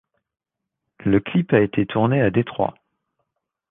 Le 1.05 1.19
clip 1.19 1.53
a 1.53 1.59
été 1.61 1.85
tourné 1.85 2.23
à 2.23 2.31
Détroit. 2.31 2.73